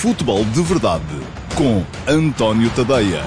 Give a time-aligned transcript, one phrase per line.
[0.00, 1.02] Futebol de Verdade
[1.56, 3.20] com António Tadeia.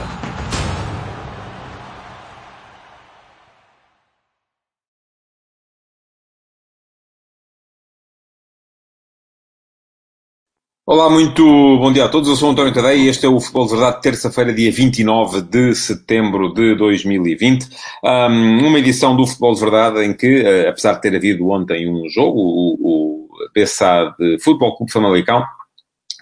[10.85, 12.29] Olá, muito bom dia a todos.
[12.29, 15.75] Eu sou António Tadeia e este é o Futebol de Verdade, terça-feira, dia 29 de
[15.75, 17.67] setembro de 2020.
[18.01, 21.89] Um, uma edição do Futebol de Verdade em que, uh, apesar de ter havido ontem
[21.89, 25.43] um jogo, o, o PSA de Futebol Clube Famalicão,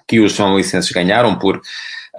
[0.09, 1.61] que os São Licenses ganharam por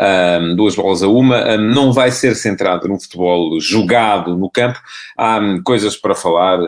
[0.00, 4.78] um, duas bolas a uma, um, não vai ser centrado num futebol jogado no campo.
[5.16, 6.59] Há um, coisas para falar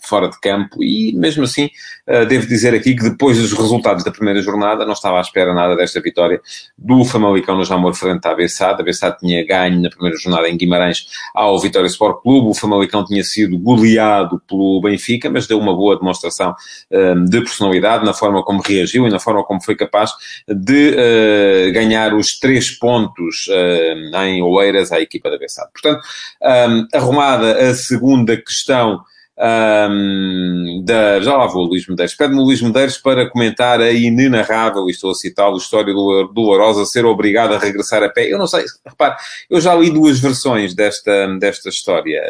[0.00, 1.70] fora de campo e, mesmo assim,
[2.08, 5.54] uh, devo dizer aqui que depois dos resultados da primeira jornada, não estava à espera
[5.54, 6.40] nada desta vitória
[6.76, 8.80] do Famalicão no Jamor frente à Bessade.
[8.80, 12.48] A Bessade tinha ganho na primeira jornada em Guimarães ao Vitória Sport Clube.
[12.48, 16.54] O Famalicão tinha sido goleado pelo Benfica, mas deu uma boa demonstração
[17.28, 20.12] de personalidade na forma como reagiu e na forma como foi capaz
[20.48, 25.70] de uh, ganhar os três pontos uh, em Oeiras à equipa da Bessade.
[25.72, 26.02] Portanto,
[26.42, 29.00] um, arrumada a segunda questão
[29.36, 32.14] um, da, já lá vou, Luís Medeiros.
[32.14, 36.84] Pede-me o Luís Medeiros para comentar a inenarrável, e estou a citá-lo, história do, dolorosa,
[36.84, 38.32] ser obrigado a regressar a pé.
[38.32, 39.16] Eu não sei, repare,
[39.50, 42.22] eu já li duas versões desta, desta história.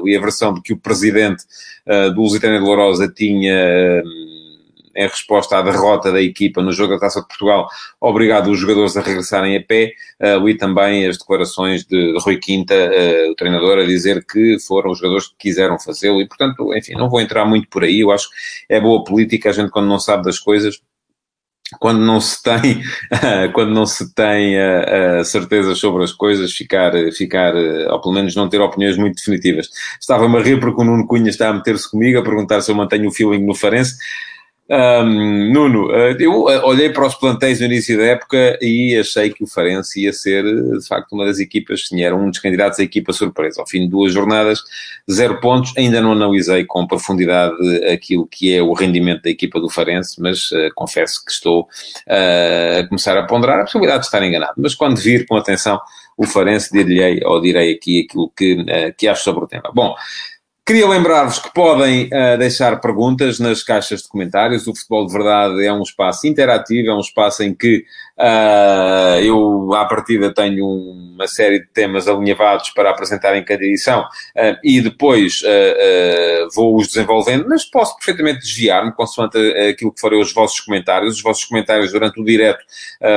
[0.00, 1.44] Uh, li a versão de que o presidente
[1.86, 4.02] uh, do Lusitânia Dolorosa tinha...
[4.04, 4.31] Uh,
[4.94, 7.68] em resposta à derrota da equipa no jogo da Taça de Portugal,
[8.00, 9.92] obrigado os jogadores a regressarem a pé.
[10.20, 14.90] Uh, li também as declarações de Rui Quinta, uh, o treinador, a dizer que foram
[14.90, 18.00] os jogadores que quiseram fazê-lo e, portanto, enfim, não vou entrar muito por aí.
[18.00, 18.34] Eu acho que
[18.68, 20.80] é boa política, a gente quando não sabe das coisas,
[21.78, 22.82] quando não se tem,
[23.52, 28.34] quando não se tem uh, uh, certezas sobre as coisas, ficar, ficar ou pelo menos
[28.34, 29.68] não ter opiniões muito definitivas.
[30.00, 32.74] Estava-me a rir porque o Nuno Cunha está a meter-se comigo, a perguntar se eu
[32.74, 33.96] mantenho o feeling no Farense.
[34.72, 39.28] Um, Nuno, eh, eu eh, olhei para os plantéis no início da época e achei
[39.28, 42.80] que o Farense ia ser, de facto, uma das equipas, sim, era um dos candidatos
[42.80, 43.60] à equipa surpresa.
[43.60, 44.60] Ao fim de duas jornadas,
[45.10, 45.74] zero pontos.
[45.76, 47.54] Ainda não analisei com profundidade
[47.92, 51.68] aquilo que é o rendimento da equipa do Farense, mas uh, confesso que estou
[52.08, 54.54] uh, a começar a ponderar a possibilidade de estar enganado.
[54.56, 55.78] Mas quando vir com atenção
[56.16, 59.70] o Farense, dir-lhe ou direi aqui aquilo que, uh, que acho sobre o tema.
[59.74, 59.94] Bom,
[60.64, 64.68] Queria lembrar-vos que podem uh, deixar perguntas nas caixas de comentários.
[64.68, 67.84] O Futebol de Verdade é um espaço interativo, é um espaço em que
[68.22, 74.02] uh, eu, à partida, tenho uma série de temas alinhavados para apresentar em cada edição
[74.02, 75.42] uh, e depois
[76.54, 79.38] vou-os desenvolvendo, mas posso perfeitamente desviar-me consoante
[79.70, 81.16] aquilo que forem os vossos comentários.
[81.16, 82.64] Os vossos comentários durante o direto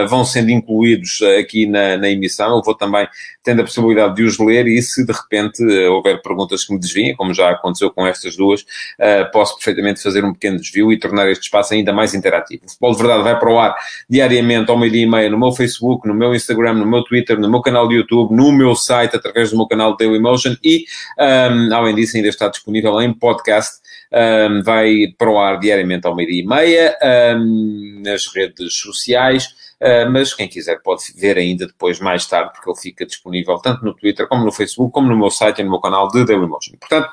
[0.09, 2.57] vão sendo incluídos aqui na, na emissão.
[2.57, 3.07] Eu vou também
[3.45, 7.16] tendo a possibilidade de os ler e se de repente houver perguntas que me desviem,
[7.16, 11.29] como já aconteceu com estas duas, uh, posso perfeitamente fazer um pequeno desvio e tornar
[11.29, 12.63] este espaço ainda mais interativo.
[12.66, 13.75] O Futebol de Verdade vai para o ar
[14.09, 17.50] diariamente ao meio-dia e meia no meu Facebook, no meu Instagram, no meu Twitter, no
[17.50, 20.85] meu canal de YouTube, no meu site, através do meu canal Dailymotion e,
[21.19, 23.85] um, além disso, ainda está disponível em podcast
[24.16, 26.97] um, vai para o ar diariamente ao meio-dia e meia,
[27.38, 29.47] um, nas redes sociais,
[29.81, 33.84] uh, mas quem quiser pode ver ainda depois, mais tarde, porque ele fica disponível tanto
[33.84, 36.75] no Twitter, como no Facebook, como no meu site e no meu canal de Dailymotion.
[36.79, 37.09] Portanto,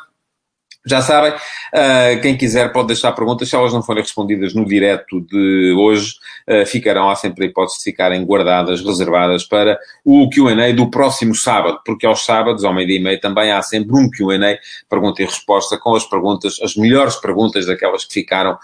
[0.85, 5.21] já sabem, uh, quem quiser pode deixar perguntas, se elas não forem respondidas no direto
[5.21, 6.15] de hoje,
[6.49, 11.37] uh, ficarão, há sempre a hipótese de ficarem guardadas, reservadas para o Q&A do próximo
[11.37, 14.59] sábado, porque aos sábados, ao meio-dia e meio, também há sempre um Q&A,
[14.91, 18.59] pergunta e resposta, com as perguntas, as melhores perguntas daquelas que ficaram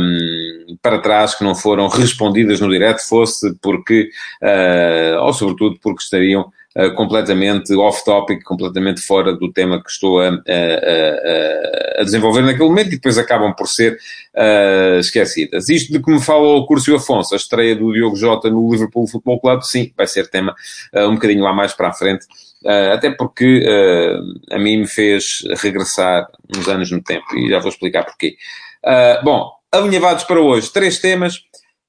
[0.00, 4.10] um, para trás, que não foram respondidas no direto, fosse porque,
[4.42, 10.28] uh, ou sobretudo porque estariam uh, completamente off-topic, completamente fora do tema que estou a,
[10.28, 13.98] a, a, desenvolver naquele momento e depois acabam por ser
[14.34, 15.68] uh, esquecidas.
[15.68, 19.06] Isto de que me fala o Curso Afonso, a estreia do Diogo Jota no Liverpool
[19.06, 20.54] Football Club, sim, vai ser tema
[20.94, 22.26] uh, um bocadinho lá mais para a frente.
[22.64, 26.26] Uh, até porque uh, a mim me fez regressar
[26.56, 28.36] uns anos no tempo e já vou explicar porquê.
[28.82, 31.44] Uh, bom, alinhavados para hoje, três temas.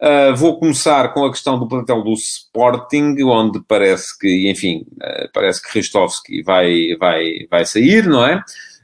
[0.06, 5.28] Uh, vou começar com a questão do plantel do Sporting, onde parece que, enfim, uh,
[5.34, 8.36] parece que Ristovski vai, vai, vai sair, não é?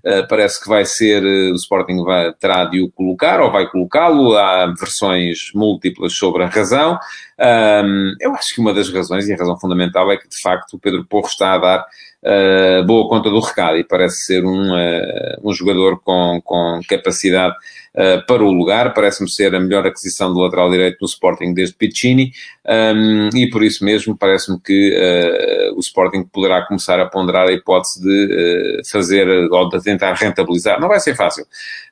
[0.04, 4.36] Uh, parece que vai ser, o Sporting vai, terá de o colocar ou vai colocá-lo.
[4.36, 6.98] Há versões múltiplas sobre a razão.
[8.20, 10.80] eu acho que uma das razões, e a razão fundamental, é que de facto o
[10.80, 11.86] Pedro Porro está a dar
[12.24, 17.56] uh, boa conta do recado e parece ser um, uh, um jogador com, com capacidade
[17.96, 18.94] uh, para o lugar.
[18.94, 22.32] Parece-me ser a melhor aquisição do lateral direito do Sporting desde Piccini
[22.68, 28.02] um, e por isso mesmo parece-me que o Sporting poderá começar a ponderar a hipótese
[28.02, 30.80] de fazer ou de tentar rentabilizar.
[30.80, 31.46] Não vai ser fácil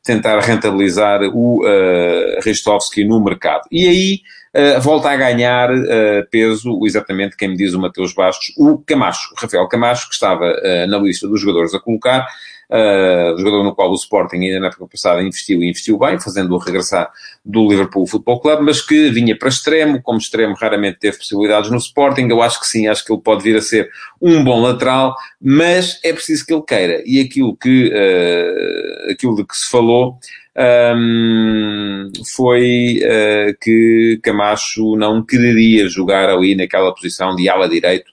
[0.04, 3.64] tentar rentabilizar o uh, Ristovski no mercado.
[3.72, 4.22] E aí
[4.56, 9.34] uh, volta a ganhar uh, peso, exatamente quem me diz o Mateus Bastos, o Camacho,
[9.34, 12.28] o Rafael Camacho, que estava uh, na lista dos jogadores a colocar,
[12.70, 16.58] uh, jogador no qual o Sporting ainda na época passada investiu e investiu bem, fazendo-o
[16.58, 17.12] regressar
[17.44, 21.78] do Liverpool Football Club, mas que vinha para extremo, como extremo raramente teve possibilidades no
[21.78, 23.90] Sporting, eu acho que sim, acho que ele pode vir a ser
[24.22, 29.46] um bom lateral, mas é preciso que ele queira, e aquilo que, uh, aquilo de
[29.46, 30.20] que se falou,
[30.60, 38.12] um, foi uh, que Camacho não quereria jogar ali naquela posição de ala direito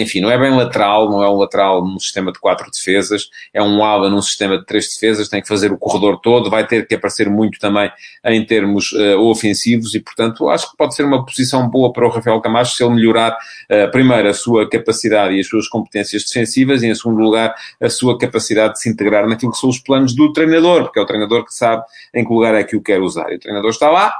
[0.00, 3.62] enfim, não é bem lateral, não é um lateral num sistema de quatro defesas, é
[3.62, 6.86] um ala num sistema de três defesas, tem que fazer o corredor todo, vai ter
[6.86, 7.90] que aparecer muito também
[8.24, 12.10] em termos uh, ofensivos e, portanto, acho que pode ser uma posição boa para o
[12.10, 16.82] Rafael Camacho se ele melhorar, uh, primeiro, a sua capacidade e as suas competências defensivas
[16.82, 20.14] e, em segundo lugar, a sua capacidade de se integrar naquilo que são os planos
[20.14, 21.82] do treinador, porque é o treinador que sabe
[22.14, 23.30] em que lugar é que o quer usar.
[23.32, 24.12] E o treinador está lá,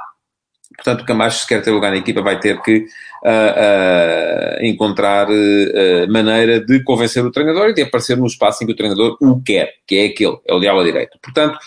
[0.75, 2.85] Portanto, o Camacho, se quer ter lugar na equipa, vai ter que
[3.25, 8.67] uh, uh, encontrar uh, maneira de convencer o treinador e de aparecer no espaço em
[8.67, 11.17] que o treinador o quer, que é aquele, é o diabo direito.
[11.21, 11.57] Portanto,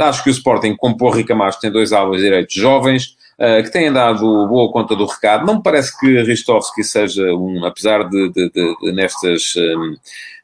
[0.00, 3.16] acho que o Sporting, com Porro e Camacho, tem dois alas direitos jovens,
[3.64, 5.44] que têm dado boa conta do recado.
[5.44, 9.96] Não me parece que Ristovski seja um, apesar de, de, de, de nestas, um,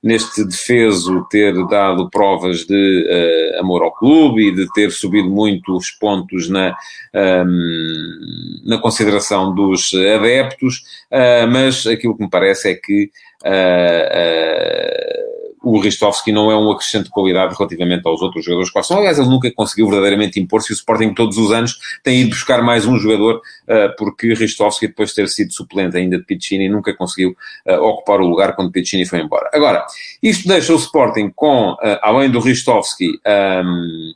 [0.03, 5.77] neste defeso ter dado provas de uh, amor ao clube e de ter subido muito
[5.77, 6.77] os pontos na,
[7.15, 10.79] um, na consideração dos adeptos,
[11.13, 13.11] uh, mas aquilo que me parece é que
[13.45, 15.18] uh,
[15.63, 18.99] o Ristovski não é um acrescente de qualidade relativamente aos outros jogadores que são.
[18.99, 20.73] Aliás, ele nunca conseguiu verdadeiramente impor-se.
[20.73, 25.11] O Sporting todos os anos tem ido buscar mais um jogador, uh, porque Ristovski, depois
[25.11, 29.05] de ter sido suplente ainda de Piccini, nunca conseguiu uh, ocupar o lugar quando Piccini
[29.05, 29.51] foi embora.
[29.53, 29.85] Agora,
[30.23, 33.19] isto deixa o Sporting com, uh, além do Ristovski,
[33.65, 34.13] um,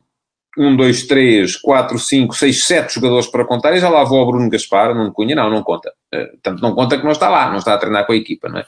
[0.59, 4.27] um, dois, três, quatro, cinco, seis, sete jogadores para contar, e já lá vou ao
[4.27, 5.93] Bruno Gaspar, não Cunha, não, não conta.
[6.15, 8.49] Uh, tanto não conta que não está lá, não está a treinar com a equipa,
[8.49, 8.65] não é?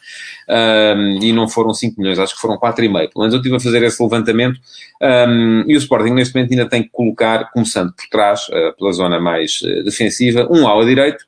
[1.21, 2.77] E não foram 5 milhões, acho que foram 4,5.
[2.77, 4.59] Pelo menos eu estive a fazer esse levantamento,
[5.03, 8.93] um, e o Sporting neste momento ainda tem que colocar, começando por trás, uh, pela
[8.93, 11.25] zona mais uh, defensiva, um ala direito,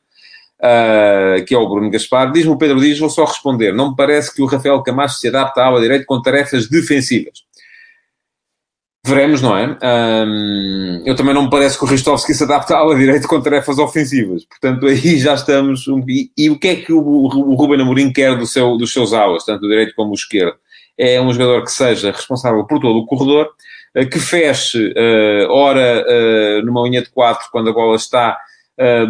[0.57, 2.33] Uh, que é o Bruno Gaspar.
[2.33, 3.75] Diz-me o Pedro Dias, vou só responder.
[3.75, 7.45] Não me parece que o Rafael Camacho se adapta à ala direito com tarefas defensivas.
[9.07, 9.79] Veremos, não é?
[9.81, 13.41] Um, eu também não me parece que o Ristovski se adapta à ala direita com
[13.41, 14.45] tarefas ofensivas.
[14.45, 15.87] Portanto, aí já estamos...
[15.87, 18.93] Um, e, e, o que é que o, o Ruben Amorim quer do seu, dos
[18.93, 20.57] seus alas, tanto o direito como o esquerdo?
[20.99, 23.51] É um jogador que seja responsável por todo o corredor,
[23.97, 28.37] uh, que feche, uh, ora uh, numa linha de quatro quando a bola está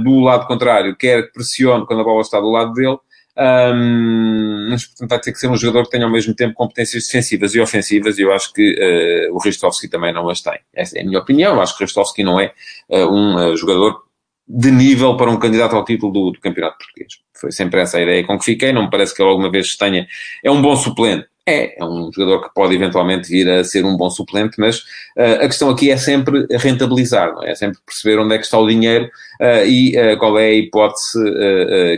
[0.04, 2.98] do lado contrário, quer que pressione quando a bola está do lado dele,
[3.38, 7.04] um, mas, portanto, vai ter que ser um jogador que tenha ao mesmo tempo competências
[7.04, 10.58] defensivas e ofensivas, e eu acho que uh, o Ristovski também não as tem.
[10.74, 11.54] Essa é a minha opinião.
[11.54, 12.52] Eu acho que o Ristovski não é
[12.88, 14.02] uh, um uh, jogador
[14.48, 17.14] de nível para um candidato ao título do, do, campeonato português.
[17.38, 18.72] Foi sempre essa a ideia com que fiquei.
[18.72, 20.06] Não me parece que ele alguma vez tenha.
[20.42, 21.26] É um bom suplente.
[21.48, 24.80] É, é um jogador que pode eventualmente vir a ser um bom suplente, mas
[25.16, 27.52] uh, a questão aqui é sempre rentabilizar, não é?
[27.52, 29.08] é sempre perceber onde é que está o dinheiro
[29.40, 31.16] uh, e uh, qual é a hipótese,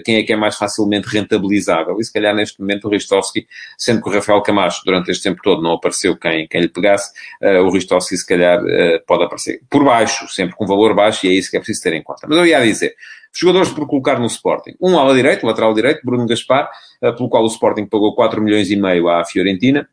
[0.05, 1.99] quem é que é mais facilmente rentabilizável.
[1.99, 3.47] E se calhar neste momento o Ristovski,
[3.79, 7.11] sendo que o Rafael Camacho durante este tempo todo não apareceu quem, quem lhe pegasse,
[7.41, 8.61] o Ristovski se calhar
[9.07, 11.95] pode aparecer por baixo, sempre com valor baixo, e é isso que é preciso ter
[11.95, 12.27] em conta.
[12.29, 12.95] Mas eu ia dizer,
[13.35, 14.75] Jogadores por colocar no Sporting.
[14.81, 16.69] Um ala direito, lateral direito, Bruno Gaspar,
[17.03, 19.89] uh, pelo qual o Sporting pagou 4 milhões e meio à Fiorentina.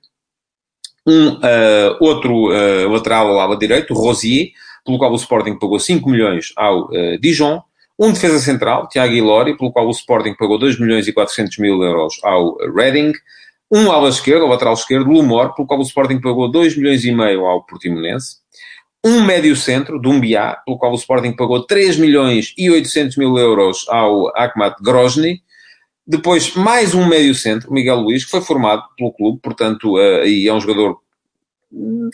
[1.05, 4.49] Um uh, outro uh, lateral ao ala direito, Rosier,
[4.83, 6.89] pelo qual o Sporting pagou 5 milhões ao
[7.19, 7.61] Dijon.
[7.97, 11.81] Um defesa central, Tiago Ilori, pelo qual o Sporting pagou 2 milhões e 400 mil
[11.81, 13.13] euros ao Reading.
[13.71, 17.45] Um ala esquerdo, lateral esquerdo, Lumor, pelo qual o Sporting pagou 2 milhões e meio
[17.45, 18.44] ao Portimonense
[19.05, 23.85] um médio centro, Dumbiá, pelo qual o Sporting pagou 3 milhões e 800 mil euros
[23.87, 25.43] ao Akhmat Grozny.
[26.07, 30.47] Depois, mais um médio centro, Miguel Luís, que foi formado pelo clube, portanto, uh, e
[30.47, 30.97] é um jogador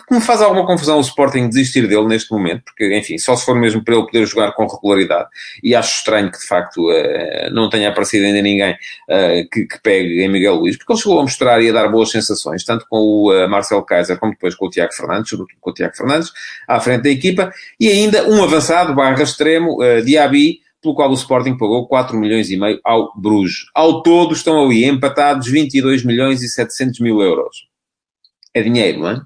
[0.08, 3.46] que me faz alguma confusão o Sporting desistir dele neste momento, porque, enfim, só se
[3.46, 5.30] for mesmo para ele poder jogar com regularidade,
[5.64, 9.82] e acho estranho que, de facto, uh, não tenha aparecido ainda ninguém uh, que, que,
[9.82, 12.86] pegue em Miguel Luís, porque ele chegou a mostrar e a dar boas sensações, tanto
[12.90, 15.96] com o uh, Marcel Kaiser como depois com o Tiago Fernandes, sobretudo com o Tiago
[15.96, 16.32] Fernandes,
[16.68, 21.58] à frente da equipa, e ainda um avançado, barra extremo, Diaby, pelo qual o Sporting
[21.58, 23.66] pagou 4 milhões e meio ao Bruges.
[23.76, 27.68] Ao todo estão ali empatados 22 milhões e 700 mil euros.
[28.54, 29.22] É dinheiro, não é?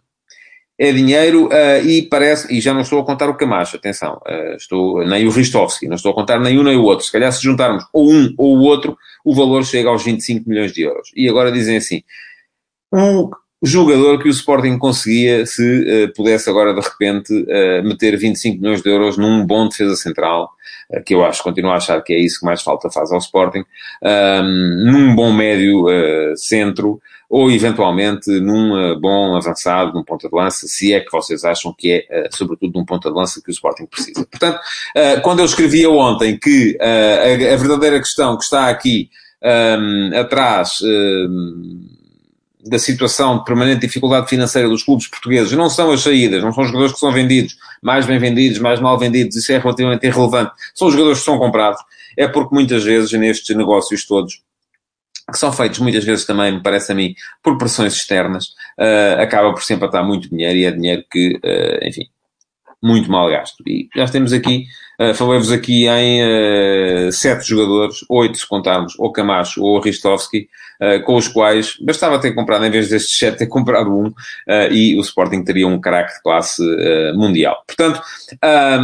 [0.77, 4.55] É dinheiro uh, e parece, e já não estou a contar o Camacho, atenção, uh,
[4.55, 7.05] estou, nem o Ristovski, não estou a contar nem um nem o outro.
[7.05, 10.73] Se calhar se juntarmos ou um ou o outro, o valor chega aos 25 milhões
[10.73, 11.11] de euros.
[11.15, 12.03] E agora dizem assim,
[12.91, 13.29] o
[13.65, 18.81] jogador que o Sporting conseguia se uh, pudesse agora de repente uh, meter 25 milhões
[18.81, 20.51] de euros num bom defesa central,
[20.91, 23.17] uh, que eu acho, continuo a achar que é isso que mais falta faz ao
[23.17, 23.63] Sporting,
[24.83, 25.85] num bom médio
[26.35, 31.73] centro, ou eventualmente num bom avançado, num ponta de lança, se é que vocês acham
[31.75, 34.25] que é, sobretudo, num ponta de lança que o Sporting precisa.
[34.25, 34.59] Portanto,
[35.23, 39.09] quando eu escrevia ontem que a, a, verdadeira questão que está aqui
[40.13, 40.79] atrás
[42.65, 46.63] da situação de permanente dificuldade financeira dos clubes portugueses não são as saídas, não são
[46.63, 50.51] os jogadores que são vendidos, mais bem vendidos, mais mal vendidos, isso é relativamente irrelevante.
[50.73, 51.79] São os jogadores que são comprados.
[52.17, 54.41] É porque muitas vezes nestes negócios todos,
[55.31, 58.47] que são feitos muitas vezes também, me parece a mim, por pressões externas,
[58.79, 62.07] uh, acaba por sempre estar muito dinheiro e é dinheiro que, uh, enfim,
[62.81, 63.63] muito mal gasto.
[63.67, 64.65] E já temos aqui,
[64.99, 70.47] uh, falei-vos aqui em uh, sete jogadores, oito se contarmos, ou Camacho ou Ristovski,
[70.81, 74.13] uh, com os quais bastava ter comprado, em vez destes sete, ter comprado um,
[74.71, 76.61] e o Sporting teria um craque de classe
[77.15, 77.63] mundial.
[77.65, 78.01] Portanto,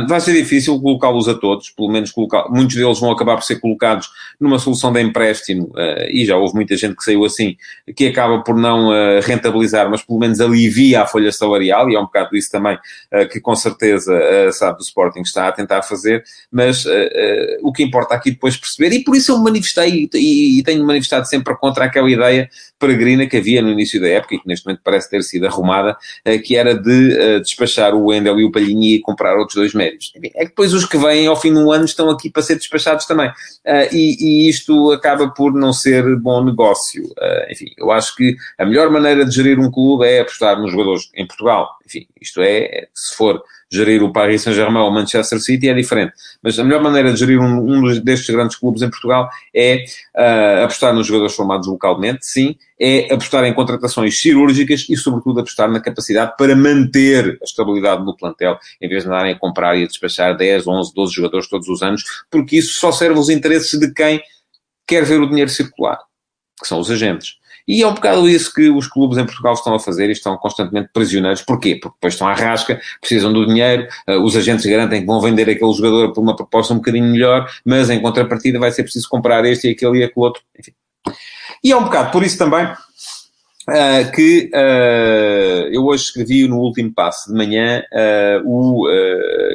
[0.08, 3.60] vai ser difícil colocá-los a todos, pelo menos colocar, muitos deles vão acabar por ser
[3.60, 5.72] colocados numa solução de empréstimo,
[6.10, 7.56] e já houve muita gente que saiu assim,
[7.96, 8.90] que acaba por não
[9.22, 12.78] rentabilizar, mas pelo menos alivia a folha salarial, e é um bocado isso também
[13.32, 14.14] que com certeza
[14.52, 16.01] sabe do Sporting está a tentar fazer,
[16.52, 16.86] mas
[17.62, 20.86] o que importa aqui depois perceber, e por isso eu me manifestei e, e tenho
[20.86, 24.66] manifestado sempre contra aquela ideia peregrina que havia no início da época e que neste
[24.66, 28.96] momento parece ter sido arrumada, eh, que era de despachar o Wendel e o Palhinha
[28.96, 30.12] e comprar outros dois médios.
[30.36, 33.06] É que depois os que vêm ao fim do ano estão aqui para ser despachados
[33.06, 33.32] também.
[33.92, 37.04] E, e isto acaba por não ser bom negócio.
[37.50, 41.10] Enfim, eu acho que a melhor maneira de gerir um clube é apostar nos jogadores
[41.16, 41.70] em Portugal.
[41.86, 43.42] Enfim, isto é, se for
[43.72, 46.14] gerir o Paris Saint-Germain ou o Manchester City é diferente.
[46.44, 49.86] Mas a melhor maneira de gerir um, um destes grandes clubes em Portugal é
[50.16, 55.72] uh, apostar nos jogadores formados localmente, sim, é apostar em contratações cirúrgicas e, sobretudo, apostar
[55.72, 59.84] na capacidade para manter a estabilidade no plantel, em vez de andarem a comprar e
[59.84, 63.80] a despachar 10, 11, 12 jogadores todos os anos, porque isso só serve os interesses
[63.80, 64.22] de quem
[64.86, 66.00] quer ver o dinheiro circular,
[66.60, 67.41] que são os agentes.
[67.72, 70.36] E é um bocado isso que os clubes em Portugal estão a fazer e estão
[70.36, 71.42] constantemente prisioneiros.
[71.42, 71.80] Porquê?
[71.82, 75.50] Porque depois estão à rasca, precisam do dinheiro, uh, os agentes garantem que vão vender
[75.50, 79.46] aquele jogador por uma proposta um bocadinho melhor, mas em contrapartida vai ser preciso comprar
[79.46, 80.44] este e aquele e aquele outro.
[80.60, 80.74] Enfim.
[81.64, 82.68] E é um bocado por isso também
[83.70, 88.88] Uh, que uh, eu hoje escrevi no último passo de manhã uh, o,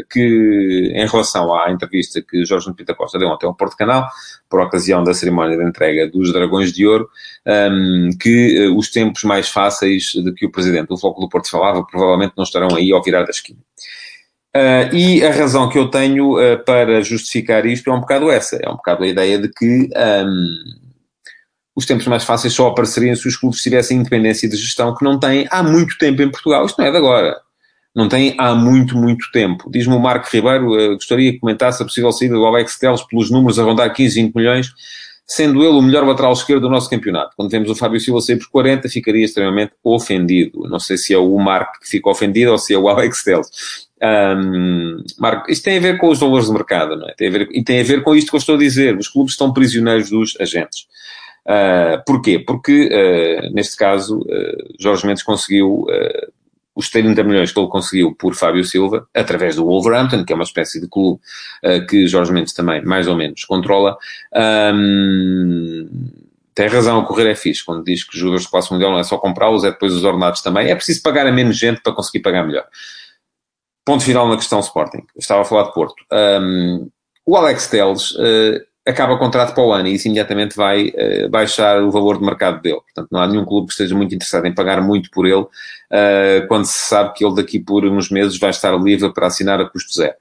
[0.09, 4.09] que, em relação à entrevista que Jorge Pita Costa deu ontem ao Porto Canal,
[4.49, 7.09] por ocasião da cerimónia de entrega dos Dragões de Ouro,
[7.45, 11.85] um, que os tempos mais fáceis de que o Presidente do Floco do Porto falava
[11.85, 13.59] provavelmente não estarão aí ao virar da esquina.
[14.93, 18.77] e a razão que eu tenho para justificar isto é um bocado essa, é um
[18.77, 20.86] bocado a ideia de que um,
[21.77, 25.21] os tempos mais fáceis só apareceriam se os clubes tivessem independência de gestão, que não
[25.21, 26.65] têm há muito tempo em Portugal.
[26.65, 27.37] Isto não é de agora.
[27.95, 29.71] Não tem há muito, muito tempo.
[29.71, 33.31] Diz-me o Marco Ribeiro, uh, gostaria que comentasse a possível saída do Alex Teles pelos
[33.31, 34.73] números a rondar 15, 20 milhões,
[35.27, 37.33] sendo ele o melhor lateral esquerdo do nosso campeonato.
[37.37, 40.67] Quando vemos o Fábio Silva sair por 40, ficaria extremamente ofendido.
[40.69, 43.49] Não sei se é o Marco que fica ofendido ou se é o Alex Teles.
[44.03, 47.15] Um, Marco, isto tem a ver com os valores de mercado, não é?
[47.15, 48.97] Tem a ver, e tem a ver com isto que eu estou a dizer.
[48.97, 50.87] Os clubes estão prisioneiros dos agentes.
[51.47, 52.41] Uh, porquê?
[52.41, 55.87] Porque, uh, neste caso, uh, Jorge Mendes conseguiu
[56.75, 60.45] os 30 milhões que ele conseguiu por Fábio Silva, através do Wolverhampton, que é uma
[60.45, 61.19] espécie de clube
[61.89, 63.97] que Jorge Mendes também, mais ou menos, controla.
[64.75, 65.89] Um,
[66.55, 68.99] tem razão, o correr é fixe, quando diz que os jogadores de classe mundial não
[68.99, 70.71] é só comprá-los, é depois os ordenados também.
[70.71, 72.67] É preciso pagar a menos gente para conseguir pagar melhor.
[73.83, 75.07] Ponto final na questão Sporting.
[75.17, 76.05] Estava a falar de Porto.
[76.13, 76.91] Um,
[77.25, 78.15] o Alex Teles
[78.87, 82.25] acaba o contrato para o ano e isso imediatamente vai uh, baixar o valor de
[82.25, 82.81] mercado dele.
[82.81, 86.47] Portanto, não há nenhum clube que esteja muito interessado em pagar muito por ele, uh,
[86.49, 89.69] quando se sabe que ele daqui por uns meses vai estar livre para assinar a
[89.69, 90.15] custo zero.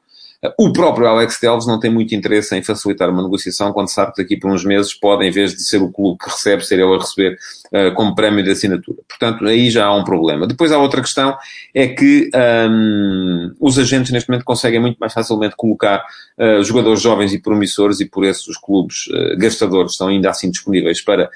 [0.57, 4.21] O próprio Alex Telles não tem muito interesse em facilitar uma negociação quando sabe que
[4.21, 6.93] daqui por uns meses pode, em vez de ser o clube que recebe, ser ele
[6.93, 7.37] a receber
[7.73, 8.99] uh, como prémio de assinatura.
[9.07, 10.45] Portanto, aí já há um problema.
[10.45, 11.35] Depois há outra questão,
[11.73, 12.29] é que
[12.69, 16.03] um, os agentes neste momento conseguem muito mais facilmente colocar
[16.37, 20.49] uh, jogadores jovens e promissores e por isso os clubes uh, gastadores estão ainda assim
[20.49, 21.29] disponíveis para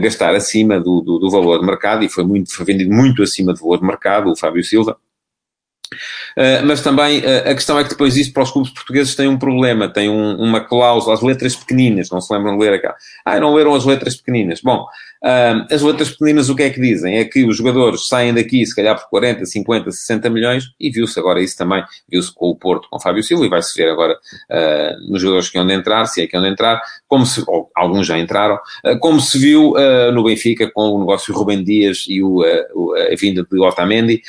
[0.00, 3.52] gastar acima do, do, do valor de mercado e foi, muito, foi vendido muito acima
[3.52, 4.96] do valor de mercado, o Fábio Silva.
[6.36, 9.28] Uh, mas também uh, a questão é que depois isso para os clubes portugueses tem
[9.28, 12.94] um problema, tem um, uma cláusula, as letras pequeninas, não se lembram de ler aquela.
[13.24, 14.60] Ah, não leram as letras pequeninas.
[14.60, 14.86] Bom,
[15.22, 17.18] Uh, as letras pequeninas o que é que dizem?
[17.18, 21.18] É que os jogadores saem daqui, se calhar por 40, 50, 60 milhões, e viu-se
[21.18, 24.14] agora isso também, viu-se com o Porto, com o Fábio Silva, e vai-se ver agora
[24.14, 28.06] uh, nos jogadores que onde entrar, se é que onde entrar, como se, ou alguns
[28.06, 29.74] já entraram, uh, como se viu
[30.12, 34.22] no Benfica com o negócio Rubem Dias e o, a vinda de Otamendi.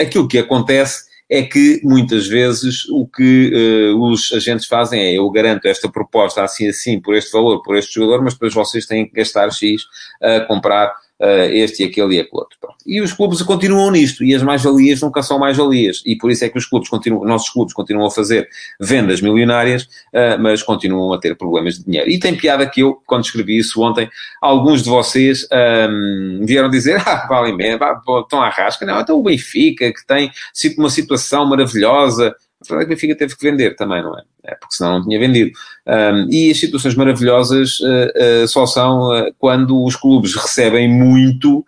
[0.00, 5.28] aquilo que acontece é que muitas vezes o que uh, os agentes fazem é eu
[5.30, 9.06] garanto esta proposta assim assim por este valor, por este jogador, mas depois vocês têm
[9.06, 9.82] que gastar X
[10.22, 12.56] a comprar uh, este e aquele e aquele outro.
[12.60, 12.76] Pronto.
[12.86, 16.48] E os clubes continuam nisto, e as mais-valias nunca são mais-valias, e por isso é
[16.48, 18.48] que os clubes continuam, nossos clubes continuam a fazer
[18.80, 22.10] vendas milionárias, uh, mas continuam a ter problemas de dinheiro.
[22.10, 24.08] E tem piada que eu, quando escrevi isso ontem,
[24.40, 25.46] alguns de vocês
[25.90, 30.30] um, vieram dizer, ah, valem bem, estão à rasca, não, então o Benfica, que tem
[30.78, 32.34] uma situação maravilhosa,
[32.68, 34.22] verdade é que o Benfica teve que vender também, não é?
[34.44, 35.50] é porque senão não tinha vendido.
[35.86, 41.64] Um, e as situações maravilhosas uh, uh, só são uh, quando os clubes recebem muito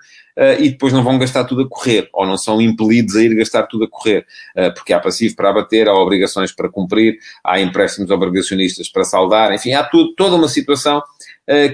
[0.60, 3.64] e depois não vão gastar tudo a correr, ou não são impelidos a ir gastar
[3.64, 4.24] tudo a correr,
[4.72, 9.72] porque há passivo para abater, há obrigações para cumprir, há empréstimos obrigacionistas para saldar, enfim,
[9.72, 11.02] há tudo, toda uma situação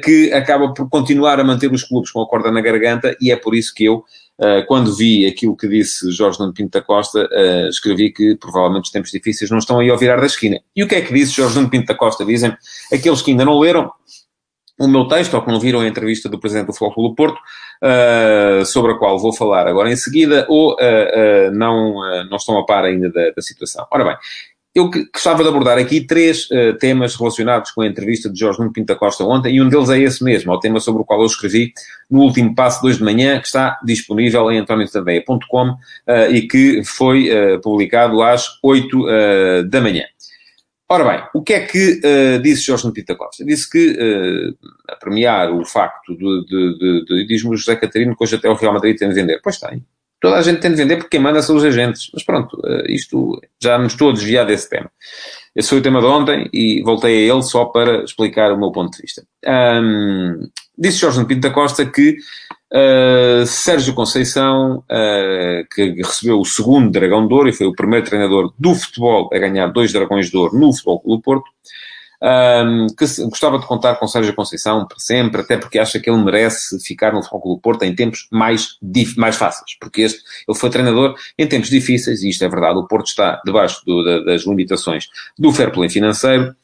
[0.02, 3.36] que acaba por continuar a manter os clubes com a corda na garganta e é
[3.36, 4.02] por isso que eu
[4.66, 8.90] quando vi aquilo que disse Jorge Nuno Pinto da Costa, uh, escrevi que provavelmente os
[8.90, 10.60] tempos difíceis não estão aí ao virar da esquina.
[10.74, 12.24] E o que é que disse Jorge Nuno Pinto da Costa?
[12.24, 12.56] Dizem
[12.92, 13.92] aqueles que ainda não leram
[14.78, 17.38] o meu texto, ou que não viram a entrevista do Presidente do Futebol do Porto,
[17.80, 20.76] uh, sobre a qual vou falar agora em seguida, ou
[21.52, 21.94] não,
[22.28, 23.86] não estão a par ainda da, da situação.
[23.92, 24.16] Ora bem,
[24.74, 28.72] eu gostava de abordar aqui três uh, temas relacionados com a entrevista de Jorge Nuno
[28.72, 31.20] Pinta Costa ontem, e um deles é esse mesmo, é o tema sobre o qual
[31.20, 31.72] eu escrevi
[32.10, 35.76] no último passo, 2 de manhã, que está disponível em antoniotadeia.com uh,
[36.32, 39.04] e que foi uh, publicado às 8
[39.68, 40.04] da manhã.
[40.88, 42.00] Ora bem, o que é que
[42.42, 43.44] disse Jorge Nuno Pinta Costa?
[43.44, 44.54] Disse que,
[44.88, 48.48] a premiar o facto de, de, de, de diz-me o José Catarino que hoje até
[48.48, 49.40] o Real Madrid tem de vender.
[49.42, 49.84] Pois tem.
[50.20, 52.10] Toda a gente tem de vender porque quem manda são os agentes.
[52.12, 54.90] Mas pronto, eh, isto já me estou a desviar desse tema.
[55.54, 58.72] Esse foi o tema de ontem e voltei a ele só para explicar o meu
[58.72, 59.22] ponto de vista.
[59.46, 62.16] Um, disse Jorge Pinto da Costa que
[62.72, 68.04] uh, Sérgio Conceição, uh, que recebeu o segundo Dragão de Ouro e foi o primeiro
[68.04, 71.50] treinador do futebol a ganhar dois Dragões de Ouro no Futebol Clube Porto,
[72.24, 76.22] um, que gostava de contar com Sérgio Conceição para sempre, até porque acha que ele
[76.24, 78.78] merece ficar no Futebol do Porto em tempos mais,
[79.16, 82.86] mais fáceis, porque este, ele foi treinador em tempos difíceis, e isto é verdade, o
[82.86, 86.54] Porto está debaixo do, da, das limitações do fair play financeiro.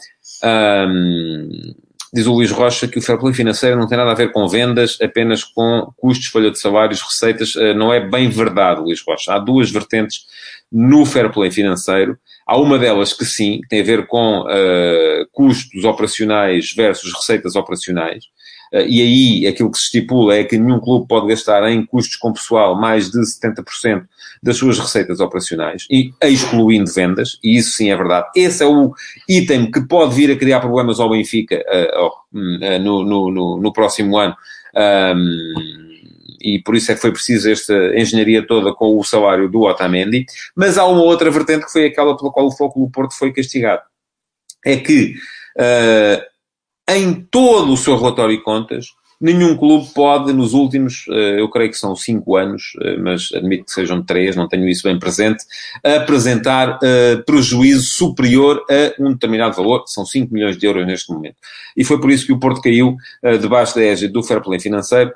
[0.42, 1.74] Um,
[2.12, 4.46] diz o Luís Rocha que o fair play financeiro não tem nada a ver com
[4.48, 7.54] vendas, apenas com custos, folha de salários, receitas.
[7.54, 9.34] Uh, não é bem verdade, Luís Rocha.
[9.34, 10.26] Há duas vertentes
[10.70, 12.18] no fair play financeiro.
[12.46, 18.24] Há uma delas que sim, tem a ver com uh, custos operacionais versus receitas operacionais.
[18.72, 22.16] Uh, e aí aquilo que se estipula é que nenhum clube pode gastar em custos
[22.16, 24.04] com pessoal mais de 70%
[24.42, 28.28] das suas receitas operacionais, e excluindo vendas, e isso sim é verdade.
[28.34, 28.94] Esse é o
[29.28, 34.16] item que pode vir a criar problemas ao Benfica uh, no, no, no, no, próximo
[34.16, 34.34] ano.
[34.74, 35.90] Um,
[36.40, 40.24] e por isso é que foi preciso esta engenharia toda com o salário do Otamendi,
[40.56, 43.32] mas há uma outra vertente que foi aquela pela qual o Foco do Porto foi
[43.32, 43.82] castigado.
[44.64, 45.14] É que
[46.96, 48.86] em todo o seu relatório de contas,
[49.20, 53.66] nenhum clube pode, nos últimos, uh, eu creio que são cinco anos, uh, mas admito
[53.66, 55.44] que sejam três, não tenho isso bem presente,
[55.84, 56.78] apresentar
[57.26, 61.36] prejuízo superior a um determinado valor, são 5 milhões de euros neste momento.
[61.76, 62.96] E foi por isso que o Porto caiu
[63.40, 65.12] debaixo da égide do fair play financeiro,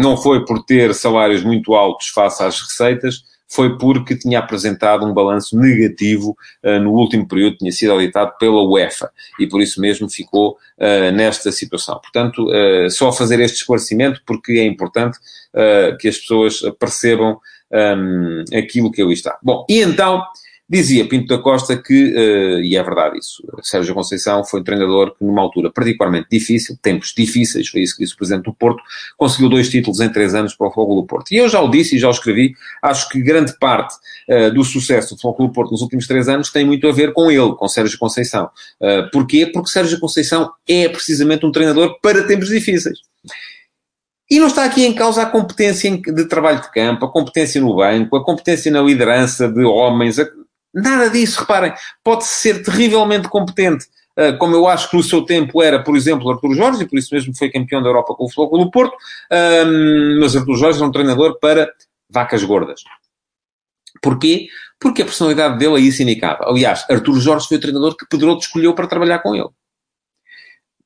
[0.00, 5.12] não foi por ter salários muito altos face às receitas, foi porque tinha apresentado um
[5.12, 10.08] balanço negativo uh, no último período, tinha sido auditado pela UEFA e por isso mesmo
[10.10, 12.00] ficou uh, nesta situação.
[12.00, 15.18] Portanto, uh, só fazer este esclarecimento porque é importante
[16.00, 17.38] que as pessoas percebam
[17.70, 19.38] um, aquilo que ali está.
[19.40, 20.20] Bom, e então
[20.66, 25.14] Dizia Pinto da Costa que, uh, e é verdade isso, Sérgio Conceição foi um treinador
[25.14, 28.82] que, numa altura particularmente difícil, tempos difíceis, foi isso que disse o Presidente do Porto,
[29.18, 31.32] conseguiu dois títulos em três anos para o Fogo do Porto.
[31.32, 33.94] E eu já o disse e já o escrevi, acho que grande parte
[34.28, 37.12] uh, do sucesso do Fogo do Porto nos últimos três anos tem muito a ver
[37.12, 38.48] com ele, com Sérgio Conceição.
[38.80, 39.44] Uh, porquê?
[39.44, 43.00] Porque Sérgio Conceição é precisamente um treinador para tempos difíceis.
[44.30, 47.76] E não está aqui em causa a competência de trabalho de campo, a competência no
[47.76, 50.26] banco, a competência na liderança de homens, a
[50.74, 51.72] Nada disso, reparem.
[52.02, 53.86] Pode ser terrivelmente competente,
[54.18, 56.98] uh, como eu acho que no seu tempo era, por exemplo, Artur Jorge, e por
[56.98, 58.96] isso mesmo foi campeão da Europa com o Futebol do Porto,
[59.32, 61.70] um, mas Artur Jorge é um treinador para
[62.10, 62.82] vacas gordas.
[64.02, 64.48] Porquê?
[64.80, 66.44] Porque a personalidade dele é isso indicava.
[66.48, 69.48] Aliás, Artur Jorge foi o treinador que Pedroto escolheu para trabalhar com ele.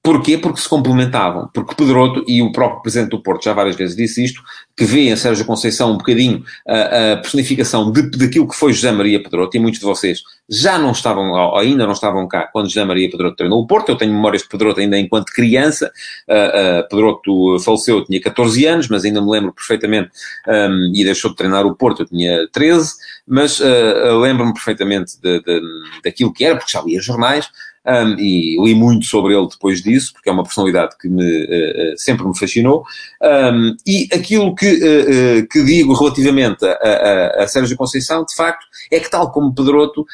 [0.08, 0.38] Porquê?
[0.38, 1.50] Porque se complementavam.
[1.52, 4.42] Porque Pedroto, e o próprio Presidente do Porto já várias vezes disse isto,
[4.74, 8.90] que vê em Sérgio Conceição um bocadinho a, a personificação de, daquilo que foi José
[8.90, 12.82] Maria Pedroto, e muitos de vocês já não estavam, ainda não estavam cá quando José
[12.86, 13.90] Maria Pedroto treinou o Porto.
[13.90, 15.92] Eu tenho memórias de Pedroto ainda enquanto criança.
[16.26, 20.08] Uh, uh, Pedroto faleceu, eu tinha 14 anos, mas ainda me lembro perfeitamente,
[20.48, 22.94] um, e deixou de treinar o Porto, eu tinha 13,
[23.26, 25.60] mas uh, lembro-me perfeitamente de, de,
[26.02, 27.50] daquilo que era, porque já lia jornais,
[27.88, 31.96] um, e li muito sobre ele depois disso, porque é uma personalidade que me, uh,
[31.96, 32.84] sempre me fascinou.
[33.22, 38.34] Um, e aquilo que, uh, uh, que digo relativamente a, a, a, Sérgio Conceição, de
[38.34, 40.04] facto, é que, tal como Pedroto,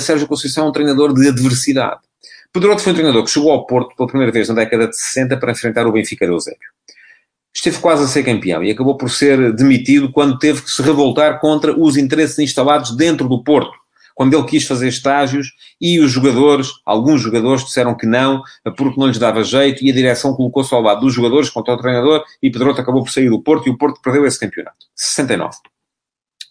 [0.00, 2.00] Sérgio Conceição é um treinador de adversidade.
[2.52, 5.36] Pedroto foi um treinador que chegou ao Porto pela primeira vez na década de 60
[5.38, 6.58] para enfrentar o Benfica de Eusébio.
[7.54, 11.38] Esteve quase a ser campeão e acabou por ser demitido quando teve que se revoltar
[11.40, 13.81] contra os interesses instalados dentro do Porto
[14.14, 15.48] quando ele quis fazer estágios
[15.80, 18.42] e os jogadores, alguns jogadores disseram que não,
[18.76, 21.78] porque não lhes dava jeito e a direção colocou-se ao lado dos jogadores contra o
[21.78, 24.86] treinador e Pedroto acabou por sair do Porto e o Porto perdeu esse campeonato.
[24.94, 25.56] 69.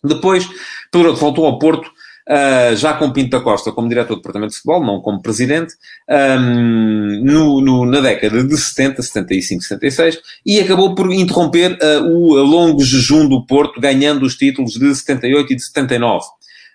[0.03, 0.47] Depois,
[0.91, 1.91] Pedroto voltou ao Porto
[2.29, 5.73] Uh, já com Pinto da Costa como diretor do Departamento de Futebol, não como presidente,
[6.07, 12.35] um, no, no, na década de 70, 75, 76, e acabou por interromper uh, o
[12.35, 16.23] longo jejum do Porto, ganhando os títulos de 78 e de 79.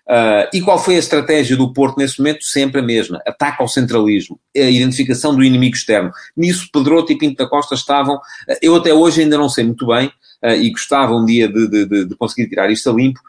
[0.08, 2.44] Uh, e qual foi a estratégia do Porto nesse momento?
[2.44, 3.20] Sempre a mesma.
[3.26, 4.38] Ataque ao centralismo.
[4.56, 6.12] A identificação do inimigo externo.
[6.36, 8.16] Nisso, Pedroto e Pinto da Costa estavam...
[8.16, 10.06] Uh, eu até hoje ainda não sei muito bem,
[10.44, 13.20] uh, e gostava um dia de, de, de, de conseguir tirar isto a limpo,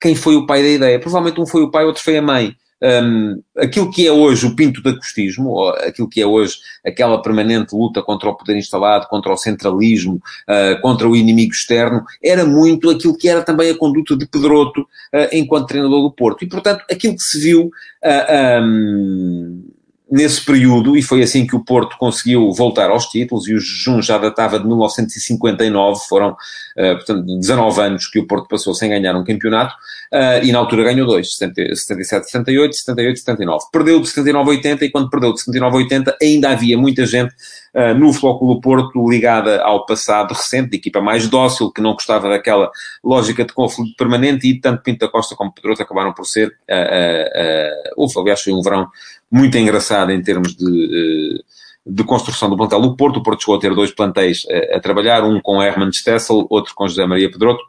[0.00, 1.00] quem foi o pai da ideia.
[1.00, 4.56] Provavelmente um foi o pai, outro foi a mãe um, aquilo que é hoje o
[4.56, 9.06] pinto de acostismo, ou aquilo que é hoje aquela permanente luta contra o poder instalado,
[9.08, 13.76] contra o centralismo, uh, contra o inimigo externo, era muito aquilo que era também a
[13.76, 16.44] conduta de Pedroto uh, enquanto treinador do Porto.
[16.44, 17.70] E, portanto, aquilo que se viu
[18.04, 19.62] uh, um,
[20.10, 24.02] nesse período, e foi assim que o Porto conseguiu voltar aos títulos, e o jejum
[24.02, 29.14] já datava de 1959, foram, uh, portanto, 19 anos que o Porto passou sem ganhar
[29.14, 29.72] um campeonato,
[30.12, 33.64] uh, e na altura ganhou dois, 77, 78, 78, 79.
[33.72, 37.06] Perdeu de 79 a 80, e quando perdeu de 79 a 80, ainda havia muita
[37.06, 37.32] gente
[37.74, 42.28] uh, no do Porto ligada ao passado recente, de equipa mais dócil, que não gostava
[42.28, 42.70] daquela
[43.04, 48.04] lógica de conflito permanente, e tanto Pinto da Costa como Pedroto acabaram por ser, uh,
[48.04, 48.88] uh, aliás, foi um verão
[49.30, 51.42] muito engraçada em termos de, eh,
[51.86, 53.18] de construção do plantel do Porto.
[53.18, 56.46] O Porto chegou a ter dois plantéis a, eh, a trabalhar, um com Herman Stessel,
[56.50, 57.62] outro com José Maria Pedroto.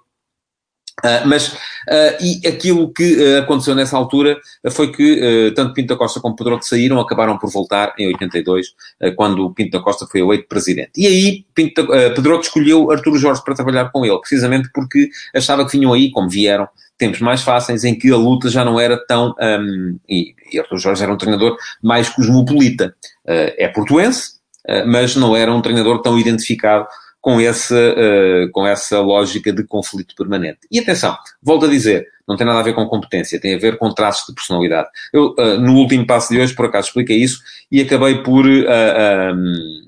[1.00, 4.38] Uh, mas, uh, e aquilo que uh, aconteceu nessa altura
[4.70, 8.68] foi que tanto Pinto da Costa como Pedroto saíram, acabaram por voltar em 82,
[9.16, 10.92] quando Pinto da Costa foi eleito presidente.
[10.96, 15.78] E aí Pinto Pedroto escolheu Arturo Jorge para trabalhar com ele, precisamente porque achava que
[15.78, 16.68] vinham aí, como vieram,
[17.02, 19.34] tempos mais fáceis em que a luta já não era tão.
[19.42, 22.96] Um, e, e Arthur Jorge era um treinador mais cosmopolita.
[23.26, 24.34] Uh, é portuense,
[24.70, 26.88] uh, mas não era um treinador tão identificado
[27.20, 30.60] com essa, uh, com essa lógica de conflito permanente.
[30.72, 33.78] E atenção, volto a dizer, não tem nada a ver com competência, tem a ver
[33.80, 34.88] com traços de personalidade.
[35.12, 37.40] Eu, no último passo de hoje, por acaso, expliquei isso
[37.72, 39.82] e acabei por, um,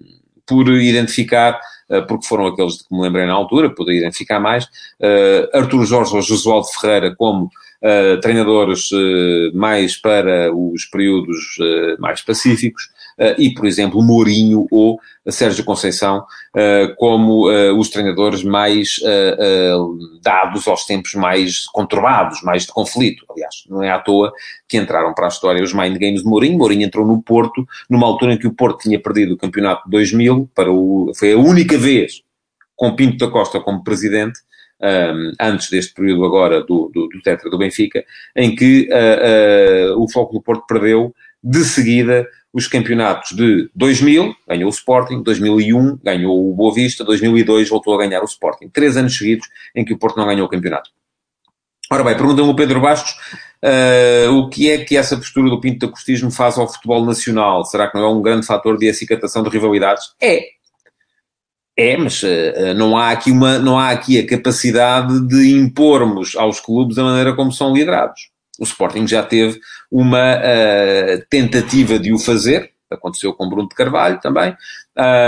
[0.46, 4.66] por identificar eh, porque foram aqueles de que me lembrei na altura, poderia identificar mais,
[4.66, 8.90] uh, Artur Jorge ou Josualdo Ferreira como uh, treinadores
[9.54, 11.58] mais para os períodos
[12.00, 12.90] mais pacíficos,
[13.38, 15.00] e, por exemplo, Mourinho ou
[15.30, 16.26] Sérgio Conceição
[16.98, 17.48] como
[17.78, 19.00] os treinadores mais
[20.22, 23.26] dados aos tempos mais conturbados, mais de conflito.
[23.30, 24.34] Aliás, não é à toa
[24.68, 26.58] que entraram para a história os mind games de Mourinho.
[26.58, 29.92] Mourinho entrou no Porto, numa altura em que o Porto tinha perdido o campeonato de
[29.92, 32.22] 2000, para o, foi a única vez
[32.76, 34.40] com Pinto da Costa como presidente,
[34.82, 38.04] um, antes deste período agora do, do, do Tetra do Benfica,
[38.36, 44.36] em que uh, uh, o Foco do Porto perdeu de seguida os campeonatos de 2000,
[44.48, 48.70] ganhou o Sporting, 2001 ganhou o Boa Vista, 2002 voltou a ganhar o Sporting.
[48.70, 50.92] Três anos seguidos em que o Porto não ganhou o campeonato.
[51.92, 53.16] Ora bem, pergunta-me o Pedro Bastos
[53.64, 57.64] uh, o que é que essa postura do Pinto da Costismo faz ao futebol nacional?
[57.66, 60.04] Será que não é um grande fator de acicatação de rivalidades?
[60.22, 60.42] É,
[61.78, 66.60] é, mas uh, não, há aqui uma, não há aqui a capacidade de impormos aos
[66.60, 68.33] clubes a maneira como são liderados.
[68.60, 69.60] O Sporting já teve
[69.92, 74.56] uma uh, tentativa de o fazer, aconteceu com Bruno de Carvalho também,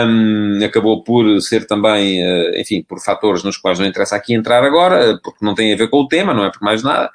[0.08, 4.64] um, acabou por ser também, uh, enfim, por fatores nos quais não interessa aqui entrar
[4.64, 7.10] agora, porque não tem a ver com o tema, não é por mais nada,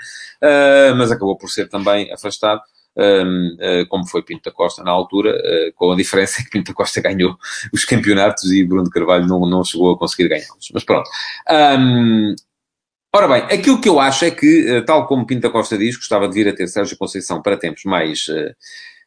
[0.96, 2.60] mas acabou por ser também afastado
[2.96, 6.72] um, uh, como foi Pinto da Costa na altura, uh, com a diferença que Pinto
[6.72, 7.36] da Costa ganhou
[7.72, 10.70] os campeonatos e Bruno de Carvalho não, não chegou a conseguir ganhá-los.
[10.72, 11.08] Mas pronto.
[11.50, 12.34] Um,
[13.14, 15.96] ora bem, aquilo que eu acho é que, uh, tal como Pinto da Costa diz,
[15.96, 18.26] gostava de vir a ter Sérgio Conceição para tempos mais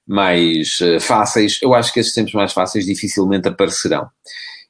[0.06, 4.08] mais uh, fáceis, eu acho que esses tempos mais fáceis dificilmente aparecerão.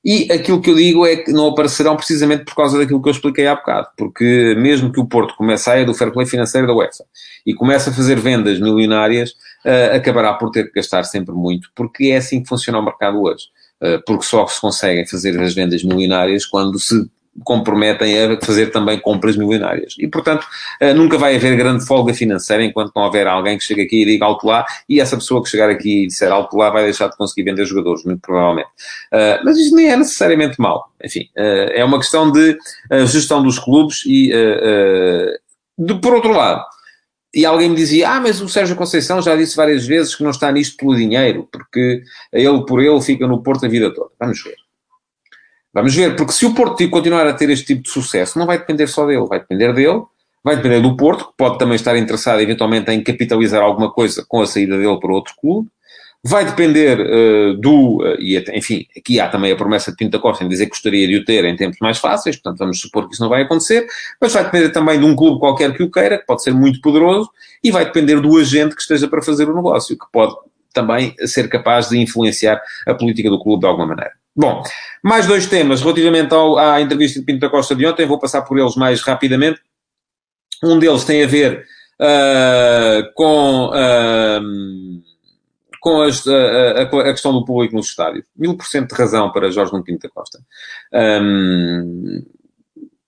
[0.05, 3.13] E aquilo que eu digo é que não aparecerão precisamente por causa daquilo que eu
[3.13, 3.87] expliquei há bocado.
[3.97, 7.05] Porque mesmo que o Porto comece a sair do fair play financeiro da UEFA
[7.45, 9.31] e comece a fazer vendas milionárias,
[9.65, 13.21] uh, acabará por ter que gastar sempre muito, porque é assim que funciona o mercado
[13.21, 13.45] hoje.
[13.81, 16.95] Uh, porque só se conseguem fazer as vendas milionárias quando se
[17.43, 19.95] comprometem a fazer também compras milionárias.
[19.97, 20.45] E, portanto,
[20.79, 24.05] eh, nunca vai haver grande folga financeira enquanto não houver alguém que chegue aqui e
[24.05, 27.07] diga alto lá, e essa pessoa que chegar aqui e disser alto lá vai deixar
[27.07, 28.69] de conseguir vender jogadores, muito provavelmente.
[29.11, 30.85] Eh, mas isto nem é necessariamente mau.
[31.03, 32.57] Enfim, eh, é uma questão de
[33.07, 34.31] gestão dos clubes e,
[35.77, 36.63] de, por outro lado,
[37.33, 40.29] e alguém me dizia, ah, mas o Sérgio Conceição já disse várias vezes que não
[40.29, 44.11] está nisto pelo dinheiro, porque ele por ele fica no Porto a vida toda.
[44.19, 44.62] Vamos ver.
[45.73, 48.59] Vamos ver, porque se o Porto continuar a ter este tipo de sucesso, não vai
[48.59, 50.03] depender só dele, vai depender dele,
[50.43, 54.41] vai depender do Porto, que pode também estar interessado eventualmente em capitalizar alguma coisa com
[54.41, 55.67] a saída dele para outro clube,
[56.23, 60.43] vai depender uh, do, uh, e enfim, aqui há também a promessa de Pinta Costa
[60.43, 63.13] em dizer que gostaria de o ter em tempos mais fáceis, portanto vamos supor que
[63.13, 63.85] isso não vai acontecer,
[64.21, 66.79] mas vai depender também de um clube qualquer que o queira, que pode ser muito
[66.81, 67.29] poderoso,
[67.63, 70.33] e vai depender do agente que esteja para fazer o negócio, que pode
[70.71, 74.22] também ser capaz de influenciar a política do clube de alguma maneira.
[74.35, 74.63] Bom,
[75.03, 78.41] mais dois temas relativamente ao, à entrevista de Pinto da Costa de ontem, vou passar
[78.41, 79.61] por eles mais rapidamente.
[80.63, 81.65] Um deles tem a ver
[81.99, 85.03] uh, com, uh,
[85.79, 88.25] com as, a, a, questão do público nos estádios.
[88.35, 90.39] Mil por cento de razão para Jorge Nuno Pinto da Costa.
[90.91, 92.25] Um,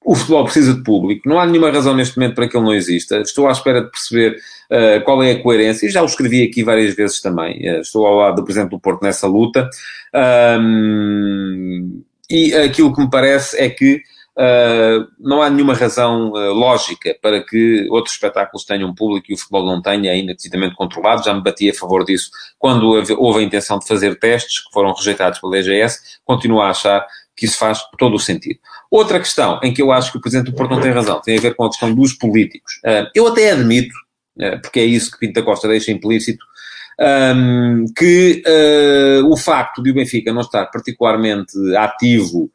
[0.06, 1.28] o futebol precisa de público.
[1.28, 3.18] Não há nenhuma razão neste momento para que ele não exista.
[3.22, 4.38] Estou à espera de perceber
[4.70, 5.90] uh, qual é a coerência.
[5.90, 7.58] Já o escrevi aqui várias vezes também.
[7.68, 9.68] Uh, estou ao lado do Presidente do Porto nessa luta.
[10.60, 17.44] Um, e aquilo que me parece é que uh, não há nenhuma razão lógica para
[17.44, 21.24] que outros espetáculos tenham público e o futebol não tenha, ainda decididamente controlado.
[21.24, 24.94] Já me bati a favor disso quando houve a intenção de fazer testes que foram
[24.94, 26.20] rejeitados pela DGS.
[26.24, 27.04] Continuo a achar
[27.36, 28.60] que isso faz todo o sentido.
[28.90, 31.38] Outra questão em que eu acho que o Presidente do Porto não tem razão tem
[31.38, 32.80] a ver com a questão dos políticos.
[32.84, 33.94] Uh, eu até admito,
[34.38, 36.44] uh, porque é isso que Pinto da Costa deixa implícito,
[36.98, 38.42] um, que
[39.26, 42.50] o facto de o Benfica não estar particularmente ativo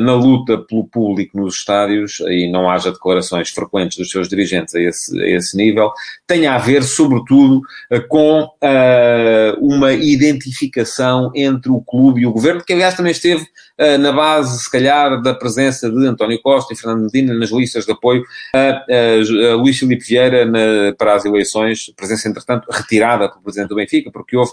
[0.00, 4.80] na luta pelo público nos estádios, e não haja declarações frequentes dos seus dirigentes a
[4.80, 5.92] esse, a esse nível,
[6.26, 7.60] tenha a ver, sobretudo,
[7.90, 13.46] uh, com uh, uma identificação entre o clube e o governo, que aliás também esteve
[13.98, 17.90] na base, se calhar, da presença de António Costa e Fernando Medina nas listas de
[17.90, 18.22] apoio
[18.54, 18.84] a,
[19.50, 24.10] a Luís Filipe Vieira na, para as eleições, presença, entretanto, retirada pelo Presidente do Benfica,
[24.12, 24.52] porque houve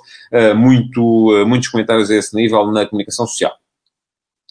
[0.55, 3.58] muito, muitos comentários a esse nível na comunicação social.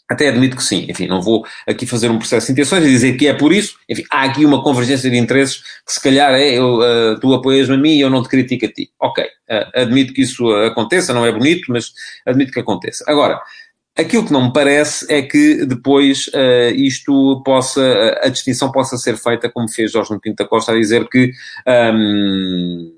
[0.09, 0.87] Até admito que sim.
[0.89, 3.77] Enfim, não vou aqui fazer um processo de intenções e dizer que é por isso.
[3.89, 7.75] Enfim, há aqui uma convergência de interesses que se calhar é eu, uh, tu apoias-me
[7.75, 8.91] a mim e eu não te critico a ti.
[8.99, 9.23] Ok.
[9.25, 11.93] Uh, admito que isso aconteça, não é bonito, mas
[12.27, 13.05] admito que aconteça.
[13.07, 13.39] Agora,
[13.99, 19.19] aquilo que não me parece é que depois uh, isto possa, a distinção possa ser
[19.19, 21.33] feita como fez Jorge Pinto da Costa a dizer que
[21.93, 22.93] um,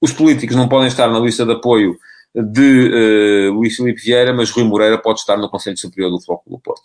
[0.00, 1.96] os políticos não podem estar na lista de apoio
[2.34, 6.42] de uh, Luís Filipe Vieira, mas Rui Moreira pode estar no Conselho Superior do Futebol
[6.46, 6.82] do Porto.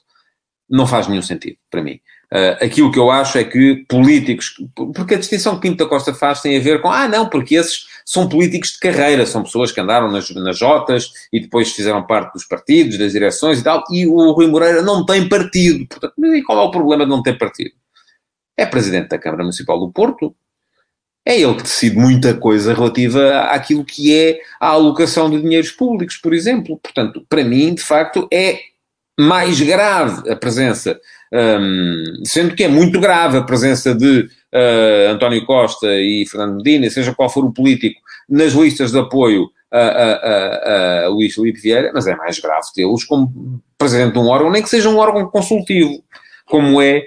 [0.69, 1.99] Não faz nenhum sentido, para mim.
[2.33, 4.55] Uh, aquilo que eu acho é que políticos,
[4.93, 7.55] porque a distinção que Pinto da Costa faz tem a ver com, ah, não, porque
[7.55, 12.05] esses são políticos de carreira, são pessoas que andaram nas, nas Jotas e depois fizeram
[12.05, 15.87] parte dos partidos, das direções e tal, e o Rui Moreira não tem partido.
[15.87, 17.71] Portanto, e qual é o problema de não ter partido?
[18.57, 20.35] É presidente da Câmara Municipal do Porto,
[21.27, 26.15] é ele que decide muita coisa relativa àquilo que é a alocação de dinheiros públicos,
[26.15, 26.79] por exemplo.
[26.81, 28.59] Portanto, para mim, de facto, é
[29.19, 30.97] mais grave a presença,
[31.33, 36.89] um, sendo que é muito grave a presença de uh, António Costa e Fernando Medina,
[36.89, 41.59] seja qual for o político, nas listas de apoio a, a, a, a Luís Felipe
[41.59, 44.97] Vieira, mas é mais grave tê-los como presidente de um órgão, nem que seja um
[44.97, 46.01] órgão consultivo,
[46.45, 47.03] como é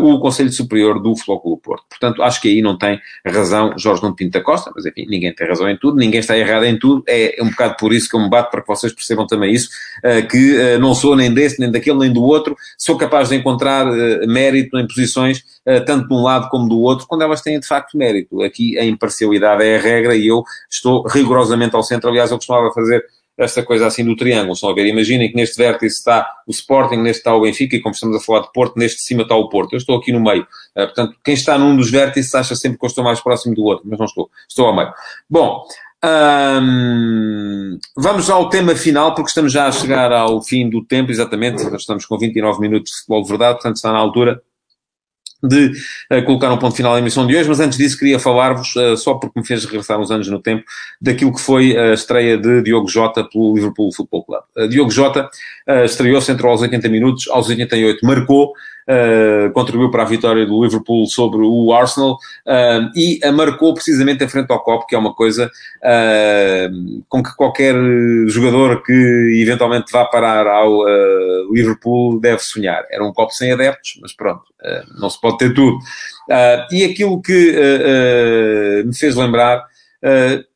[0.00, 1.84] o Conselho Superior do Clube Porto.
[1.88, 5.34] Portanto, acho que aí não tem razão Jorge Nuno Pinto da Costa, mas enfim, ninguém
[5.34, 8.16] tem razão em tudo, ninguém está errado em tudo, é um bocado por isso que
[8.16, 9.68] eu me bato para que vocês percebam também isso,
[9.98, 13.36] uh, que uh, não sou nem desse, nem daquele, nem do outro, sou capaz de
[13.36, 13.84] encontrar
[14.26, 15.42] mérito em posições
[15.86, 18.42] tanto de um lado como do outro, quando elas têm de facto mérito.
[18.42, 22.70] Aqui a imparcialidade é a regra e eu estou rigorosamente ao centro, aliás, eu costumava
[22.70, 23.02] fazer
[23.36, 24.52] esta coisa assim do triângulo.
[24.52, 24.86] Estão a ver?
[24.86, 28.20] Imaginem que neste vértice está o Sporting, neste está o Benfica, e como estamos a
[28.20, 29.72] falar de Porto, neste de cima está o Porto.
[29.72, 30.42] Eu estou aqui no meio.
[30.42, 33.64] Uh, portanto, quem está num dos vértices acha sempre que eu estou mais próximo do
[33.64, 34.30] outro, mas não estou.
[34.48, 34.92] Estou ao meio.
[35.28, 35.64] Bom,
[37.96, 41.62] vamos ao tema final, porque estamos já a chegar ao fim do tempo, exatamente.
[41.74, 44.40] Estamos com 29 minutos de futebol de verdade, portanto está na altura
[45.46, 45.72] de
[46.10, 48.96] uh, colocar um ponto final à emissão de hoje, mas antes disso queria falar-vos, uh,
[48.96, 50.64] só porque me fez regressar uns anos no tempo,
[51.00, 54.42] daquilo que foi a estreia de Diogo Jota pelo Liverpool Football Club.
[54.56, 55.28] Uh, Diogo Jota
[55.84, 58.52] estreou-se, entrou aos 80 minutos, aos 88 marcou,
[58.88, 64.22] uh, contribuiu para a vitória do Liverpool sobre o Arsenal uh, e a marcou precisamente
[64.22, 67.74] em frente ao copo, que é uma coisa uh, com que qualquer
[68.26, 70.84] jogador que eventualmente vá parar ao
[71.50, 72.84] Liverpool deve sonhar.
[72.90, 74.42] Era um copo sem adeptos, mas pronto,
[74.98, 75.78] não se pode ter tudo.
[76.70, 77.54] e aquilo que
[78.84, 79.64] me fez lembrar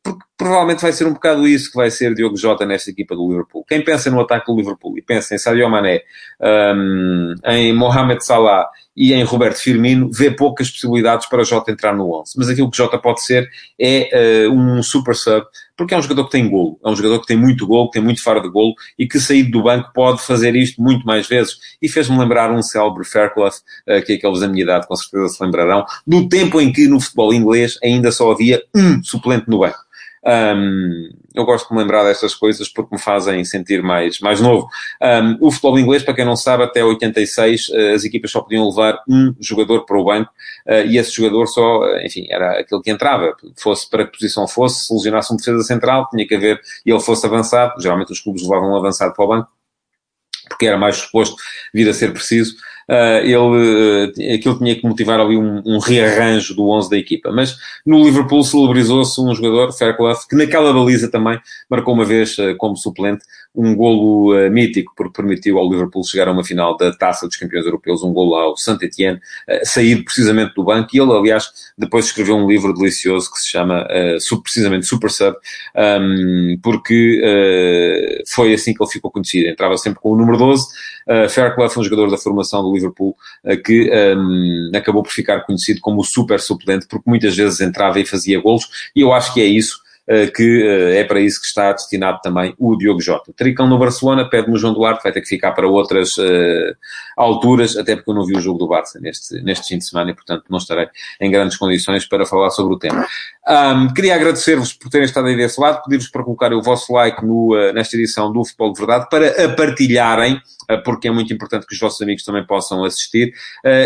[0.09, 3.29] porque provavelmente vai ser um bocado isso que vai ser Diogo Jota nesta equipa do
[3.29, 3.65] Liverpool.
[3.69, 6.01] Quem pensa no ataque do Liverpool e pensa em Sadio Mané,
[6.41, 8.67] um, em Mohamed Salah
[8.97, 12.33] e em Roberto Firmino, vê poucas possibilidades para Jota entrar no 11.
[12.37, 15.45] Mas aquilo que Jota pode ser é uh, um super sub,
[15.77, 17.93] porque é um jogador que tem golo, é um jogador que tem muito golo, que
[17.93, 21.29] tem muito faro de golo e que saído do banco pode fazer isto muito mais
[21.29, 21.59] vezes.
[21.81, 25.45] E fez-me lembrar um célebre Fairclough, uh, que aqueles da minha idade com certeza se
[25.45, 29.89] lembrarão, do tempo em que no futebol inglês ainda só havia um suplente no banco.
[30.25, 34.69] Um, eu gosto de me lembrar destas coisas porque me fazem sentir mais, mais novo.
[35.01, 38.69] Um, o futebol inglês, para quem não sabe, até 86 eh, as equipas só podiam
[38.69, 40.31] levar um jogador para o banco
[40.67, 43.35] uh, e esse jogador só, enfim, era aquele que entrava.
[43.57, 47.01] Fosse para que posição fosse, se lesionasse um defesa central, tinha que haver e ele
[47.01, 47.81] fosse avançado.
[47.81, 49.49] Geralmente os clubes levavam um avançado para o banco
[50.49, 51.37] porque era mais suposto
[51.75, 52.57] vir a ser preciso
[53.23, 57.31] ele, uh, aquilo tinha que motivar ali um, um, rearranjo do 11 da equipa.
[57.31, 62.57] Mas no Liverpool celebrizou-se um jogador, Fairclough, que naquela baliza também marcou uma vez uh,
[62.57, 63.25] como suplente
[63.55, 67.37] um golo uh, mítico, porque permitiu ao Liverpool chegar a uma final da Taça dos
[67.37, 72.07] Campeões Europeus, um golo ao Saint-Etienne, uh, sair precisamente do banco, e ele, aliás, depois
[72.07, 75.37] escreveu um livro delicioso que se chama uh, precisamente Super Sub,
[75.77, 77.23] um, porque
[78.29, 79.49] foi assim que ele ficou conhecido.
[79.49, 80.67] Entrava sempre com o número 12,
[81.07, 83.17] uh, Fairclough, um jogador da formação do Liverpool,
[83.65, 88.05] que um, acabou por ficar conhecido como o super suplente, porque muitas vezes entrava e
[88.05, 89.88] fazia golos, e eu acho que é isso eh,
[90.35, 93.31] que eh, é para isso que está destinado também o Diogo Jota.
[93.37, 96.75] Tricão no Barcelona, pede-me o João Duarte, vai ter que ficar para outras uh,
[97.15, 100.11] alturas, até porque eu não vi o jogo do Barça neste, neste fim de semana
[100.11, 100.89] e, portanto, não estarei
[101.21, 103.07] em grandes condições para falar sobre o tema.
[103.47, 107.23] Um, queria agradecer-vos por terem estado aí desse lado, pedir-vos para colocarem o vosso like
[107.25, 110.41] no, uh, nesta edição do Futebol de Verdade, para a partilharem,
[110.71, 113.35] uh, porque é muito importante que os vossos amigos também possam assistir,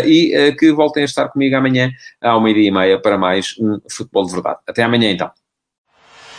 [0.05, 4.25] e que voltem a estar comigo amanhã, ao meio-dia e meia, para mais um Futebol
[4.25, 4.59] de Verdade.
[4.65, 5.42] Até amanhã, então.